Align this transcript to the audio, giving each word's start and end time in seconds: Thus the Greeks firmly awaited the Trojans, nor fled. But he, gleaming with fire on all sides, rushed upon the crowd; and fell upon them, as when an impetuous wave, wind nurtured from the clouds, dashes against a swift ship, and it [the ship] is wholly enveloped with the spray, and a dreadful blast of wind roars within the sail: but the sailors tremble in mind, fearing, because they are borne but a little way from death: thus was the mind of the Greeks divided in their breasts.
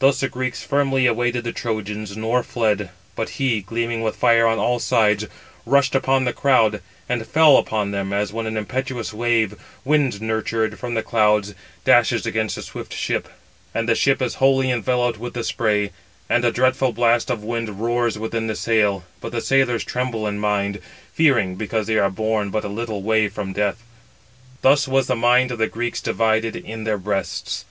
Thus 0.00 0.18
the 0.18 0.28
Greeks 0.28 0.64
firmly 0.64 1.06
awaited 1.06 1.44
the 1.44 1.52
Trojans, 1.52 2.16
nor 2.16 2.42
fled. 2.42 2.90
But 3.14 3.28
he, 3.38 3.60
gleaming 3.60 4.02
with 4.02 4.16
fire 4.16 4.44
on 4.44 4.58
all 4.58 4.80
sides, 4.80 5.26
rushed 5.64 5.94
upon 5.94 6.24
the 6.24 6.32
crowd; 6.32 6.82
and 7.08 7.24
fell 7.24 7.56
upon 7.56 7.92
them, 7.92 8.12
as 8.12 8.32
when 8.32 8.46
an 8.46 8.56
impetuous 8.56 9.12
wave, 9.14 9.54
wind 9.84 10.20
nurtured 10.20 10.80
from 10.80 10.94
the 10.94 11.04
clouds, 11.04 11.54
dashes 11.84 12.26
against 12.26 12.56
a 12.58 12.62
swift 12.62 12.92
ship, 12.92 13.28
and 13.72 13.88
it 13.88 13.92
[the 13.92 13.94
ship] 13.94 14.20
is 14.20 14.34
wholly 14.42 14.68
enveloped 14.68 15.20
with 15.20 15.34
the 15.34 15.44
spray, 15.44 15.92
and 16.28 16.44
a 16.44 16.50
dreadful 16.50 16.90
blast 16.92 17.30
of 17.30 17.44
wind 17.44 17.80
roars 17.80 18.18
within 18.18 18.48
the 18.48 18.56
sail: 18.56 19.04
but 19.20 19.30
the 19.30 19.40
sailors 19.40 19.84
tremble 19.84 20.26
in 20.26 20.40
mind, 20.40 20.80
fearing, 21.12 21.54
because 21.54 21.86
they 21.86 21.98
are 21.98 22.10
borne 22.10 22.50
but 22.50 22.64
a 22.64 22.68
little 22.68 23.04
way 23.04 23.28
from 23.28 23.52
death: 23.52 23.84
thus 24.60 24.88
was 24.88 25.06
the 25.06 25.14
mind 25.14 25.52
of 25.52 25.58
the 25.58 25.68
Greeks 25.68 26.00
divided 26.00 26.56
in 26.56 26.82
their 26.82 26.98
breasts. 26.98 27.64